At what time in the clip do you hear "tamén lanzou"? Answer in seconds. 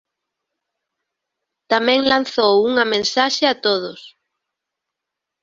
1.71-2.53